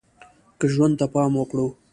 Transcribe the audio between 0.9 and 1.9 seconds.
ته پام وکړو